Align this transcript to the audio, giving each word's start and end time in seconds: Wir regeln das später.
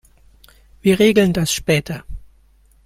Wir 0.81 0.97
regeln 0.97 1.31
das 1.31 1.53
später. 1.53 2.03